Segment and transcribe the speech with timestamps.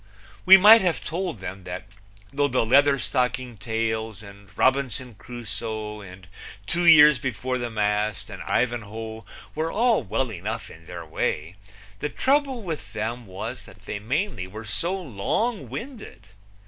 [0.47, 1.83] We might have told them that
[2.33, 6.27] though the Leatherstocking Tales and Robinson Crusoe and
[6.65, 11.55] Two Years Before the Mast and Ivanhoe were all well enough in their way,
[11.99, 16.25] the trouble with them was that they mainly were so long winded.